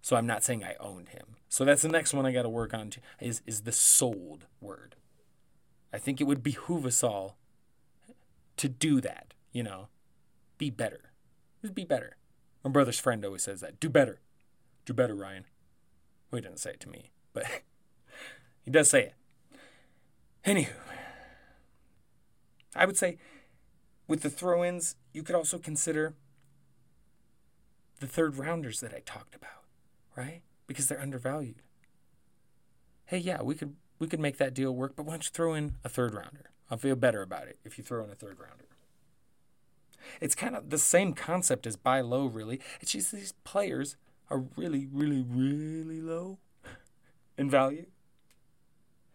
[0.00, 1.36] So I'm not saying I owned him.
[1.50, 4.46] So that's the next one I got to work on too, is is the sold
[4.60, 4.96] word.
[5.92, 7.36] I think it would behoove us all
[8.56, 9.88] to do that, you know.
[10.58, 11.12] Be better.
[11.60, 12.16] Just be better.
[12.64, 13.80] My brother's friend always says that.
[13.80, 14.20] Do better.
[14.84, 15.44] Do better, Ryan.
[16.30, 17.44] Well, he doesn't say it to me, but
[18.64, 19.14] he does say it.
[20.44, 20.70] Anywho,
[22.74, 23.18] I would say
[24.08, 26.14] with the throw ins, you could also consider
[28.00, 29.64] the third rounders that I talked about,
[30.16, 30.42] right?
[30.66, 31.62] Because they're undervalued.
[33.06, 35.54] Hey, yeah, we could we could make that deal work, but why don't you throw
[35.54, 36.51] in a third rounder?
[36.72, 38.64] I'll feel better about it if you throw in a third rounder.
[40.22, 42.60] It's kind of the same concept as buy low, really.
[42.80, 43.96] It's just these players
[44.30, 46.38] are really, really, really low
[47.36, 47.84] in value.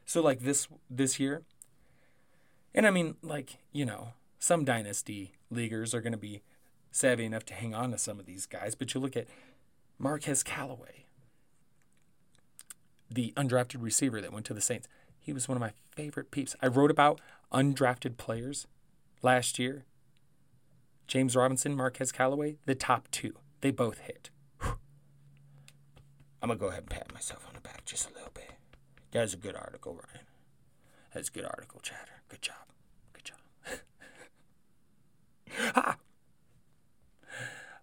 [0.06, 1.42] So like this this year,
[2.76, 6.44] and I mean like you know some dynasty leaguers are going to be
[6.92, 9.26] savvy enough to hang on to some of these guys, but you look at
[9.98, 11.06] Marquez Callaway,
[13.10, 14.88] the undrafted receiver that went to the Saints.
[15.20, 16.56] He was one of my favorite peeps.
[16.62, 17.20] I wrote about
[17.52, 18.68] undrafted players
[19.22, 19.86] last year.
[21.08, 23.34] James Robinson, Marquez Callaway, the top two.
[23.62, 24.30] They both hit.
[24.62, 24.78] Whew.
[26.42, 28.52] I'm going to go ahead and pat myself on the back just a little bit.
[29.12, 30.26] That was a good article, Ryan.
[31.14, 32.22] That's a good article, Chatter.
[32.28, 32.56] Good job.
[33.14, 33.80] Good job.
[35.76, 35.98] ah!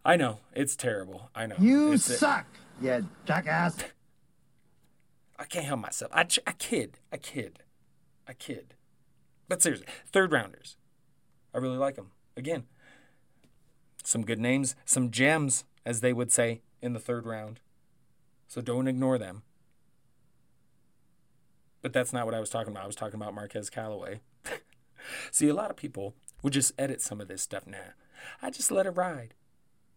[0.04, 0.40] I know.
[0.54, 1.30] It's terrible.
[1.34, 1.56] I know.
[1.58, 2.46] You it's suck,
[2.82, 3.76] a- you jackass.
[5.38, 6.12] I can't help myself.
[6.14, 6.98] I, I kid.
[7.10, 7.60] I kid.
[8.28, 8.74] I kid.
[9.48, 10.76] But seriously, third rounders.
[11.54, 12.10] I really like them.
[12.36, 12.64] Again,
[14.02, 17.60] some good names, some gems, as they would say in the third round.
[18.48, 19.42] So don't ignore them.
[21.82, 22.84] But that's not what I was talking about.
[22.84, 24.20] I was talking about Marquez Callaway.
[25.30, 27.92] See, a lot of people would just edit some of this stuff now.
[28.40, 29.34] I just let it ride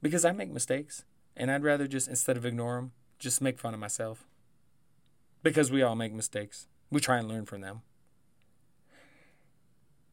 [0.02, 1.06] because I make mistakes.
[1.36, 4.26] And I'd rather just, instead of ignore them, just make fun of myself.
[5.44, 6.68] Because we all make mistakes.
[6.90, 7.84] We try and learn from them.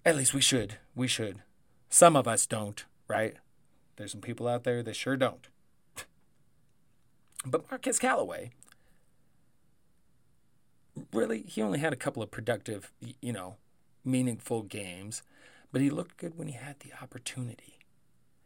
[0.05, 0.77] At least we should.
[0.95, 1.43] We should.
[1.89, 2.85] Some of us don't.
[3.09, 3.35] right?
[3.97, 5.47] There's some people out there that sure don't.
[7.47, 8.53] But Marquez Callaway,
[11.13, 12.91] really, he only had a couple of productive,
[13.21, 13.57] you know,
[14.05, 15.23] meaningful games,
[15.71, 17.79] but he looked good when he had the opportunity.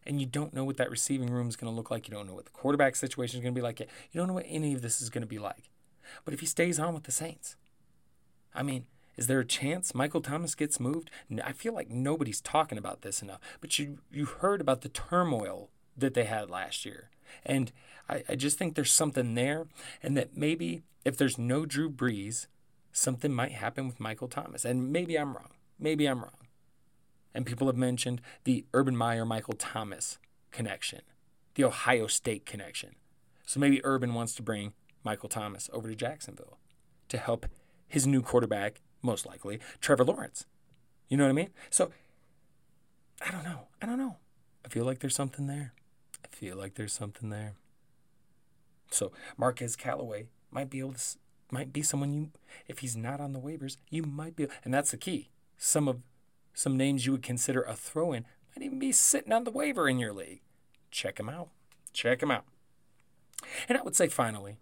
[0.04, 2.08] And you don't know what that receiving room is going to look like.
[2.08, 3.78] You don't know what the quarterback situation is going to be like.
[3.80, 5.70] You don't know what any of this is going to be like.
[6.24, 7.56] But if he stays on with the Saints,
[8.54, 8.86] I mean,
[9.18, 11.10] is there a chance Michael Thomas gets moved?
[11.44, 13.40] I feel like nobody's talking about this enough.
[13.60, 17.10] But you you heard about the turmoil that they had last year.
[17.44, 17.72] And
[18.08, 19.66] I, I just think there's something there,
[20.02, 22.46] and that maybe if there's no Drew Brees,
[22.92, 24.64] something might happen with Michael Thomas.
[24.64, 25.50] And maybe I'm wrong.
[25.80, 26.46] Maybe I'm wrong.
[27.34, 30.18] And people have mentioned the Urban Meyer Michael Thomas
[30.52, 31.02] connection,
[31.56, 32.94] the Ohio State connection.
[33.46, 36.58] So maybe Urban wants to bring Michael Thomas over to Jacksonville
[37.08, 37.46] to help
[37.88, 40.46] his new quarterback, most likely, Trevor Lawrence.
[41.08, 41.50] You know what I mean?
[41.70, 41.90] So
[43.26, 43.68] I don't know.
[43.80, 44.16] I don't know.
[44.64, 45.72] I feel like there's something there.
[46.24, 47.54] I feel like there's something there.
[48.90, 51.02] So Marquez Callaway might be able to
[51.50, 52.30] might be someone you
[52.66, 55.30] if he's not on the waivers, you might be and that's the key.
[55.56, 56.00] Some of
[56.52, 59.88] some names you would consider a throw in might even be sitting on the waiver
[59.88, 60.40] in your league.
[60.90, 61.48] Check him out.
[61.92, 62.44] Check him out.
[63.68, 64.56] And I would say finally,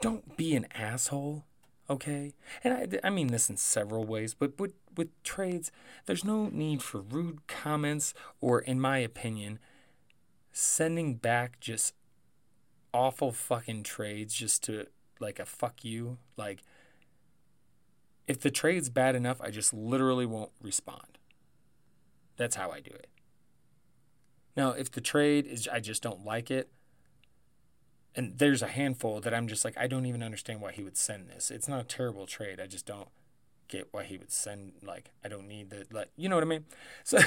[0.00, 1.44] don't be an asshole,
[1.92, 2.32] okay?
[2.64, 5.70] And I, I mean this in several ways, but with, with trades,
[6.06, 9.58] there's no need for rude comments or, in my opinion,
[10.52, 11.94] sending back just
[12.92, 14.86] awful fucking trades just to
[15.20, 16.18] like a fuck you.
[16.36, 16.62] Like,
[18.26, 21.18] if the trade's bad enough, I just literally won't respond.
[22.36, 23.08] That's how I do it.
[24.56, 26.70] Now, if the trade is, I just don't like it,
[28.14, 30.96] and there's a handful that I'm just like, I don't even understand why he would
[30.96, 31.50] send this.
[31.50, 32.60] It's not a terrible trade.
[32.60, 33.08] I just don't
[33.68, 36.48] get why he would send, like, I don't need the, like, you know what I
[36.48, 36.64] mean?
[37.04, 37.18] So,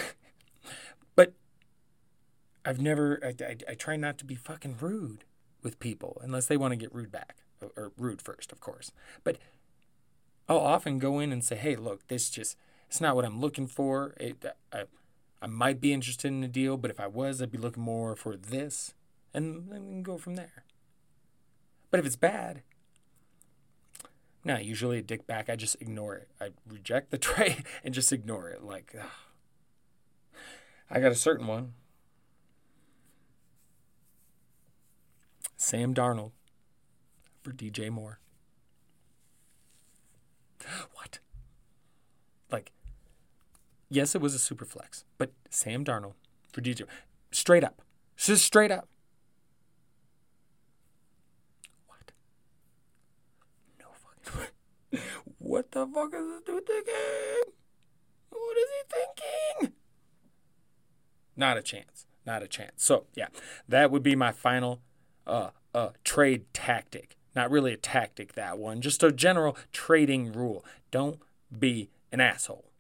[1.15, 1.34] but
[2.63, 5.24] I've never, I, I, I try not to be fucking rude
[5.63, 8.91] with people unless they want to get rude back or, or rude first, of course.
[9.24, 9.38] But
[10.48, 13.67] I'll often go in and say, hey, look, this just, it's not what I'm looking
[13.67, 14.13] for.
[14.19, 14.84] It, I,
[15.41, 18.15] I might be interested in a deal, but if I was, I'd be looking more
[18.15, 18.93] for this.
[19.34, 20.64] And then we can go from there.
[21.95, 22.62] But if it's bad,
[24.43, 26.27] no, usually a dick back, I just ignore it.
[26.41, 28.62] I reject the trade and just ignore it.
[28.62, 29.08] Like, ugh.
[30.91, 31.71] I got a certain one.
[35.55, 36.31] Sam Darnold
[37.41, 38.19] for DJ Moore.
[40.95, 41.19] What?
[42.51, 42.73] Like,
[43.88, 46.15] yes, it was a super flex, but Sam Darnold
[46.51, 46.81] for DJ,
[47.31, 47.81] straight up,
[48.17, 48.89] just straight up.
[51.88, 52.12] What?
[53.79, 54.49] No fucking.
[55.38, 57.53] What the fuck is this dude thinking?
[58.29, 59.73] What is he thinking?
[61.36, 62.05] Not a chance.
[62.25, 62.84] Not a chance.
[62.84, 63.27] So yeah,
[63.67, 64.81] that would be my final
[65.27, 67.17] uh, uh, trade tactic.
[67.36, 68.81] Not really a tactic, that one.
[68.81, 70.63] Just a general trading rule.
[70.89, 71.19] Don't
[71.58, 72.71] be an asshole.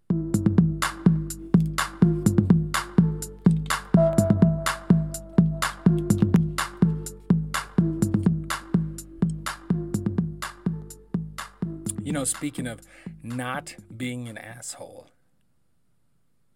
[12.15, 12.81] Know, speaking of
[13.21, 15.07] not being an asshole,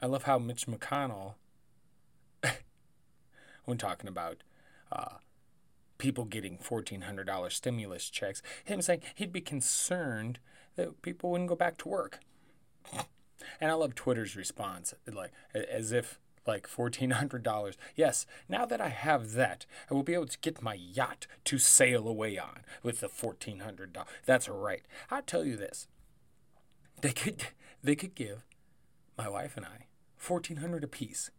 [0.02, 1.34] I love how Mitch McConnell,
[3.66, 4.38] when talking about
[4.90, 5.16] uh,
[5.98, 10.40] people getting $1,400 stimulus checks, him saying he'd be concerned
[10.78, 12.20] that people wouldn't go back to work.
[13.60, 17.76] And I love Twitter's response, like as if like $1,400.
[17.96, 21.58] Yes, now that I have that, I will be able to get my yacht to
[21.58, 24.06] sail away on with the $1,400.
[24.26, 24.84] That's right.
[25.10, 25.88] I'll tell you this.
[27.02, 27.48] They could,
[27.84, 28.46] they could give
[29.18, 29.86] my wife and I
[30.26, 31.32] 1400 apiece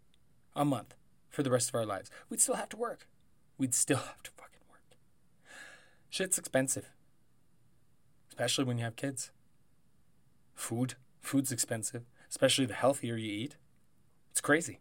[0.57, 0.94] a month
[1.28, 2.11] for the rest of our lives.
[2.28, 3.07] We'd still have to work.
[3.59, 4.96] We'd still have to fucking work.
[6.09, 6.90] Shit's expensive.
[8.28, 9.32] Especially when you have kids.
[10.55, 10.94] Food.
[11.20, 12.05] Food's expensive.
[12.28, 13.57] Especially the healthier you eat.
[14.30, 14.78] It's crazy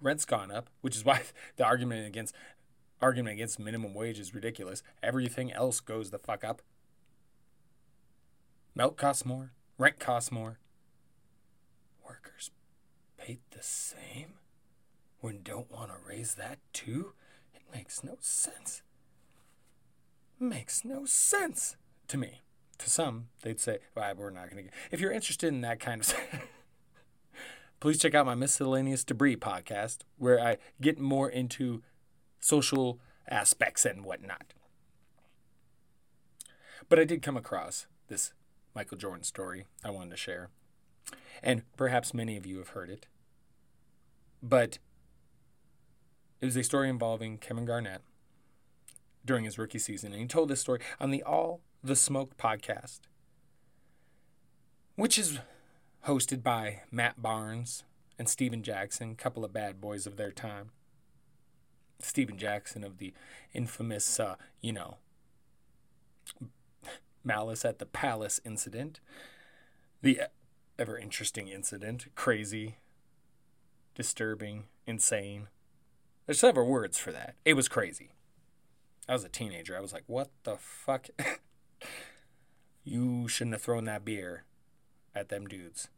[0.00, 1.22] rent's gone up, which is why
[1.56, 2.34] the argument against
[3.00, 4.82] argument against minimum wage is ridiculous.
[5.02, 6.62] Everything else goes the fuck up.
[8.74, 10.58] Milk costs more, rent costs more.
[12.04, 12.50] Workers
[13.16, 14.34] paid the same?
[15.20, 17.12] We don't want to raise that too?
[17.54, 18.82] It makes no sense.
[20.38, 21.76] Makes no sense
[22.08, 22.42] to me.
[22.78, 24.72] To some, they'd say, well, we're not going to get.
[24.92, 26.14] If you're interested in that kind of
[27.80, 31.82] please check out my miscellaneous debris podcast where I get more into
[32.40, 34.54] social aspects and whatnot.
[36.88, 38.32] But I did come across this
[38.74, 40.50] Michael Jordan story I wanted to share.
[41.42, 43.06] And perhaps many of you have heard it.
[44.42, 44.78] But
[46.40, 48.02] it was a story involving Kevin Garnett
[49.24, 50.12] during his rookie season.
[50.12, 53.00] And he told this story on the All the Smoke podcast,
[54.96, 55.38] which is
[56.08, 57.84] hosted by Matt Barnes
[58.18, 60.70] and Stephen Jackson, couple of bad boys of their time.
[61.98, 63.12] Stephen Jackson of the
[63.52, 64.96] infamous, uh, you know,
[67.22, 69.00] Malice at the Palace incident,
[70.00, 70.22] the
[70.78, 72.78] ever interesting incident, crazy,
[73.94, 75.48] disturbing, insane.
[76.24, 77.34] There's several words for that.
[77.44, 78.12] It was crazy.
[79.06, 79.76] I was a teenager.
[79.76, 81.08] I was like, what the fuck?
[82.82, 84.44] you shouldn't have thrown that beer
[85.14, 85.88] at them dudes.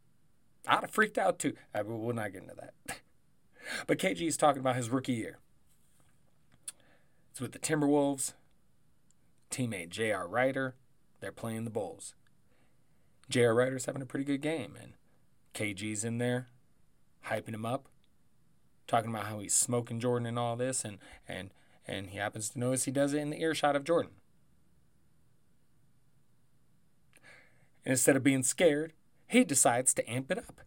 [0.67, 1.55] I'd have freaked out too.
[1.75, 3.01] I will not get into that.
[3.87, 5.39] but KG is talking about his rookie year.
[7.31, 8.35] It's with the Timberwolves.
[9.51, 10.29] Teammate J.R.
[10.29, 10.75] Rider.
[11.21, 12.15] They're playing the Bulls.
[13.29, 13.55] J.R.
[13.55, 14.95] Rider's having a pretty good game, and
[15.55, 16.49] KG's in there,
[17.27, 17.89] hyping him up,
[18.87, 20.99] talking about how he's smoking Jordan and all this, and
[21.29, 21.51] and
[21.87, 24.13] and he happens to notice he does it in the earshot of Jordan.
[27.85, 28.93] And instead of being scared,
[29.31, 30.61] he decides to amp it up.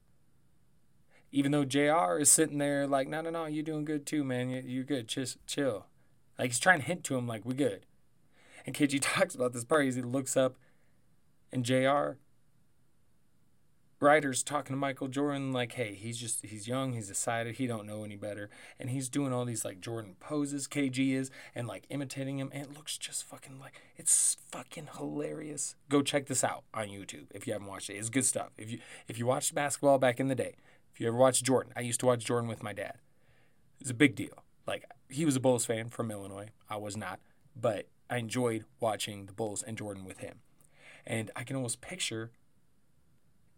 [1.33, 4.49] Even though JR is sitting there like, no, no, no, you're doing good too, man.
[4.65, 5.07] You're good.
[5.07, 5.87] Just chill.
[6.39, 7.85] Like he's trying to hint to him like, we're good.
[8.65, 9.85] And KG talks about this part.
[9.85, 10.55] He looks up
[11.51, 12.17] and JR
[14.03, 17.87] Rider's talking to Michael Jordan like, hey, he's just he's young, he's decided he don't
[17.87, 21.85] know any better, and he's doing all these like Jordan poses, KG is, and like
[21.89, 25.75] imitating him, and it looks just fucking like it's fucking hilarious.
[25.89, 27.93] Go check this out on YouTube if you haven't watched it.
[27.93, 28.49] It's good stuff.
[28.57, 30.55] If you if you watched basketball back in the day,
[30.91, 32.95] if you ever watched Jordan, I used to watch Jordan with my dad.
[33.79, 34.43] It's a big deal.
[34.67, 36.49] Like he was a Bulls fan from Illinois.
[36.69, 37.19] I was not,
[37.55, 40.39] but I enjoyed watching the Bulls and Jordan with him.
[41.05, 42.31] And I can almost picture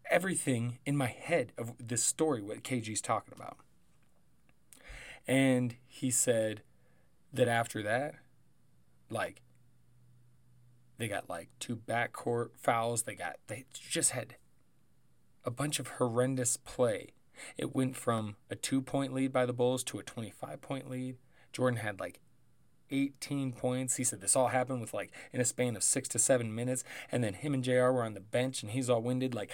[0.10, 3.58] everything in my head of this story, what KG's talking about.
[5.28, 6.62] And he said
[7.34, 8.16] that after that,
[9.10, 9.42] like,
[10.98, 13.04] they got like two backcourt fouls.
[13.04, 14.36] They got, they just had
[15.44, 17.10] a bunch of horrendous play.
[17.58, 21.18] It went from a two point lead by the Bulls to a 25 point lead.
[21.52, 22.20] Jordan had like
[22.92, 23.98] 18 points.
[23.98, 26.84] He said this all happened with like in a span of six to seven minutes.
[27.12, 29.52] And then him and JR were on the bench and he's all winded, like,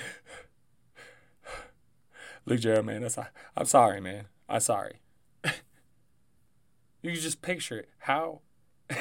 [2.46, 3.18] look, JR, man, that's,
[3.56, 4.26] I'm sorry, man.
[4.50, 5.02] I'm sorry.
[5.44, 7.90] you can just picture it.
[8.00, 8.42] How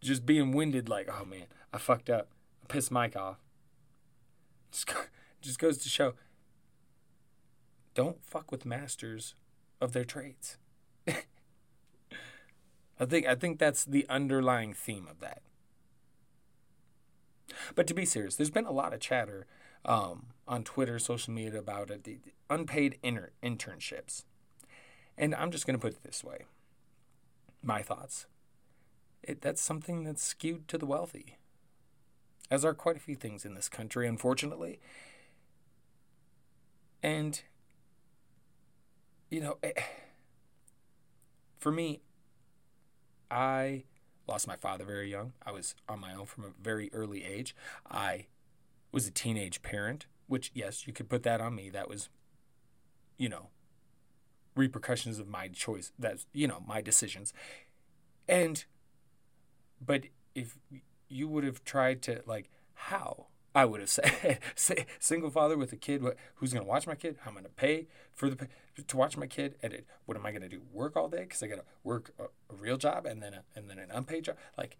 [0.00, 2.28] just being winded, like, oh man, I fucked up.
[2.62, 3.38] I pissed Mike off.
[4.70, 4.92] Just,
[5.40, 6.14] just goes to show
[7.98, 9.34] don't fuck with masters
[9.80, 10.56] of their trades.
[13.00, 15.42] I think I think that's the underlying theme of that.
[17.74, 19.46] But to be serious, there's been a lot of chatter
[19.84, 22.18] um, on Twitter, social media about it, the
[22.50, 24.24] unpaid inter- internships.
[25.16, 26.44] And I'm just going to put it this way
[27.62, 28.26] my thoughts.
[29.22, 31.38] It, that's something that's skewed to the wealthy,
[32.50, 34.78] as are quite a few things in this country, unfortunately.
[37.02, 37.40] And,
[39.28, 39.72] you know, eh,
[41.58, 42.00] for me,
[43.30, 43.84] I
[44.26, 45.32] lost my father very young.
[45.44, 47.54] I was on my own from a very early age.
[47.90, 48.26] I
[48.92, 51.70] was a teenage parent, which, yes, you could put that on me.
[51.70, 52.08] That was,
[53.16, 53.48] you know,
[54.54, 55.92] repercussions of my choice.
[55.98, 57.32] That's, you know, my decisions.
[58.28, 58.64] And,
[59.80, 60.04] but
[60.34, 60.58] if
[61.08, 63.26] you would have tried to, like, how?
[63.54, 63.88] I would have
[64.54, 66.02] said, single father with a kid.
[66.02, 67.16] What, who's going to watch my kid?
[67.22, 68.48] How am I going to pay for the
[68.86, 69.54] to watch my kid?
[69.62, 70.62] And it, what am I going to do?
[70.72, 73.42] Work all day because I got to work a, a, real job and then a,
[73.56, 74.36] and then an unpaid job.
[74.56, 74.76] Like,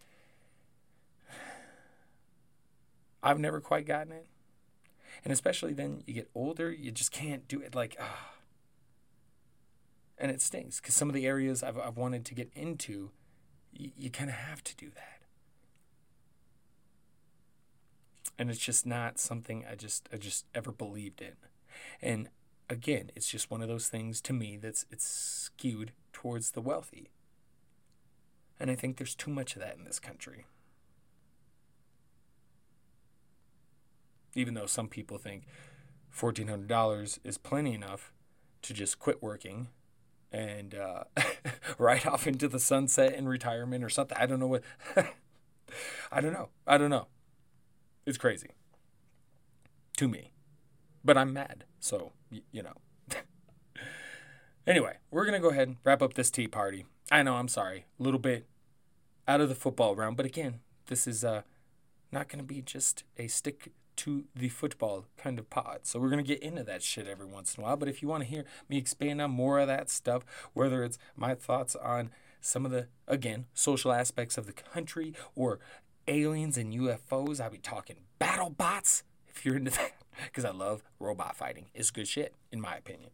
[3.22, 4.26] I've never quite gotten it,
[5.24, 7.74] and especially then you get older, you just can't do it.
[7.74, 8.34] Like, ah.
[10.18, 13.10] and it stings because some of the areas I've I've wanted to get into,
[13.72, 15.17] you kind of have to do that
[18.39, 21.34] and it's just not something I just I just ever believed in.
[22.01, 22.28] And
[22.70, 27.11] again, it's just one of those things to me that's it's skewed towards the wealthy.
[28.61, 30.47] And I think there's too much of that in this country.
[34.34, 35.45] Even though some people think
[36.16, 38.12] $1,400 is plenty enough
[38.62, 39.68] to just quit working
[40.32, 41.05] and uh,
[41.78, 44.18] right off into the sunset in retirement or something.
[44.18, 44.62] I don't know what.
[46.12, 46.49] I don't know.
[46.66, 47.07] I don't know.
[48.09, 48.48] It's crazy.
[49.98, 50.32] To me.
[51.04, 51.64] But I'm mad.
[51.78, 52.72] So, y- you know.
[54.66, 56.86] anyway, we're going to go ahead and wrap up this tea party.
[57.12, 57.84] I know, I'm sorry.
[58.00, 58.46] A little bit
[59.28, 60.14] out of the football realm.
[60.14, 61.42] But again, this is uh,
[62.11, 65.80] not going to be just a stick to the football kind of pod.
[65.82, 67.76] So we're going to get into that shit every once in a while.
[67.76, 70.98] But if you want to hear me expand on more of that stuff, whether it's
[71.14, 72.09] my thoughts on
[72.40, 75.59] some of the, again, social aspects of the country or
[76.09, 79.92] aliens and UFOs, I'll be talking battle bots if you're into that.
[80.24, 81.66] Because I love robot fighting.
[81.74, 83.11] It's good shit, in my opinion.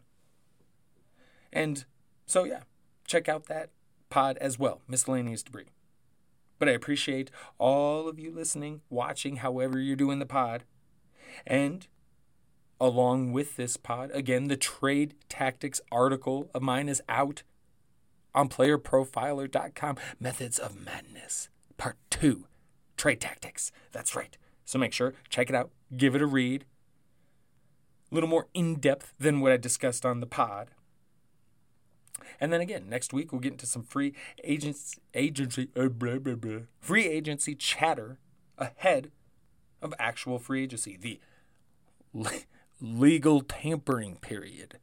[1.52, 1.84] And
[2.24, 2.60] so, yeah,
[3.06, 3.68] check out that
[4.08, 5.66] pod as well, Miscellaneous Debris.
[6.58, 10.64] But I appreciate all of you listening, watching, however you're doing the pod.
[11.46, 11.86] And
[12.80, 17.42] along with this pod, again, the trade tactics article of mine is out
[18.34, 19.96] on playerprofiler.com.
[20.18, 22.46] Methods of Madness, part two,
[23.04, 23.70] trade tactics.
[23.92, 24.34] That's right.
[24.64, 26.64] So make sure, check it out, give it a read.
[28.10, 30.70] A little more in depth than what I discussed on the pod.
[32.40, 36.34] And then again, next week we'll get into some free agency, agency uh, blah, blah,
[36.34, 38.16] blah, free agency chatter
[38.56, 39.10] ahead
[39.82, 41.20] of actual free agency, the
[42.14, 42.46] le-
[42.80, 44.78] legal tampering period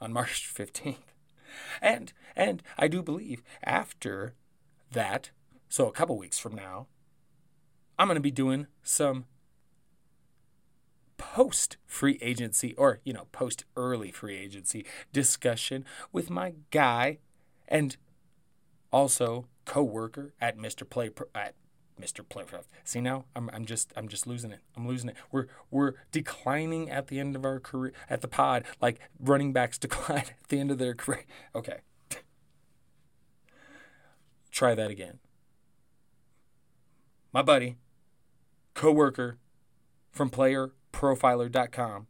[0.00, 0.94] on March 15th.
[1.82, 4.34] And and I do believe after
[4.92, 5.32] that,
[5.68, 6.86] so a couple weeks from now,
[7.98, 9.24] I'm going to be doing some
[11.16, 17.18] post free agency or you know post early free agency discussion with my guy
[17.66, 17.96] and
[18.92, 20.88] also co-worker at Mr.
[20.88, 21.54] Play at
[22.00, 22.24] Mr.
[22.24, 22.66] Playcraft.
[22.84, 24.60] See now, I'm, I'm just I'm just losing it.
[24.76, 25.16] I'm losing it.
[25.32, 29.78] We're we're declining at the end of our career at the pod, like running backs
[29.78, 31.24] decline at the end of their career.
[31.54, 31.78] Okay.
[34.50, 35.18] Try that again.
[37.32, 37.76] My buddy,
[38.78, 39.38] co-worker
[40.12, 42.06] from playerprofiler.com,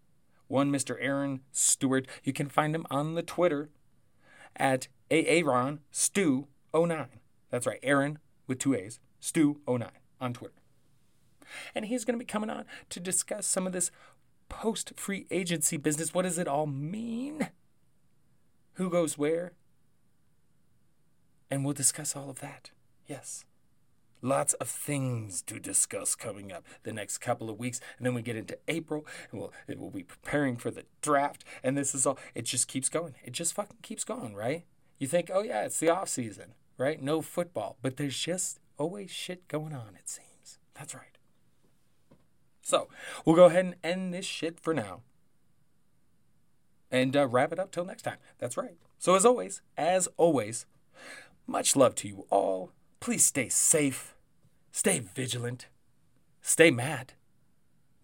[0.49, 0.97] one Mr.
[1.01, 2.07] Aaron Stewart.
[2.23, 3.71] You can find him on the Twitter
[4.55, 7.07] at Aaron Stu 09.
[7.49, 9.01] That's right, Aaron with two A's.
[9.23, 9.89] Stu09
[10.21, 10.61] on Twitter.
[11.75, 13.91] And he's going to be coming on to discuss some of this
[14.51, 16.13] post free agency business.
[16.13, 17.49] What does it all mean?
[18.75, 19.53] Who goes where?
[21.51, 22.73] And we'll discuss all of that.
[23.07, 23.47] Yes.
[24.21, 27.81] Lots of things to discuss coming up the next couple of weeks.
[27.97, 31.45] And then we get into April and we'll, we'll be preparing for the draft.
[31.63, 33.15] And this is all, it just keeps going.
[33.25, 34.65] It just fucking keeps going, right?
[34.99, 37.01] You think, oh yeah, it's the off season, right?
[37.01, 37.77] No football.
[37.81, 40.59] But there's just always shit going on, it seems.
[40.75, 41.19] That's right.
[42.61, 42.89] So,
[43.25, 45.01] we'll go ahead and end this shit for now.
[46.91, 48.19] And uh, wrap it up till next time.
[48.39, 48.77] That's right.
[48.99, 50.67] So, as always, as always,
[51.47, 52.73] much love to you all.
[53.01, 54.15] Please stay safe,
[54.73, 55.67] stay vigilant,
[56.43, 57.15] stay mad.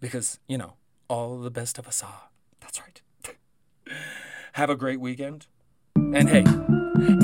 [0.01, 0.75] Because, you know,
[1.09, 2.29] all the best of us are.
[2.61, 3.01] That's right.
[4.53, 5.47] Have a great weekend.
[5.97, 6.45] And hey,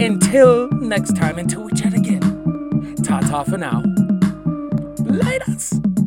[0.04, 2.96] until next time, until we chat again.
[3.04, 3.82] Ta ta for now.
[5.02, 5.99] Laters.